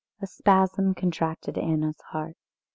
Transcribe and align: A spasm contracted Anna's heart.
A 0.19 0.25
spasm 0.25 0.95
contracted 0.95 1.59
Anna's 1.59 2.01
heart. 2.09 2.35